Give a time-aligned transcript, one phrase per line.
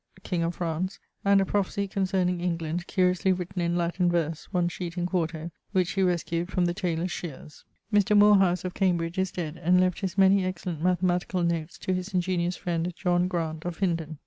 [0.23, 4.97] king of France, and a prophecy concerning England, curiously written in Latin verse, one sheet
[4.97, 7.65] in 4to, which he rescued from the tayler's sheeres.
[7.93, 8.17] Mr.
[8.17, 12.57] Moorhouse (of Cambridge) is dead and left his many excellent mathematicall notes to his ingeniose
[12.57, 14.17] friend, John Graunt, of Hindon.